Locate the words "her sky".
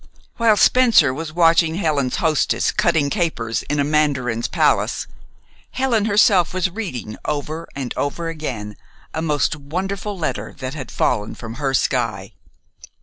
11.61-12.33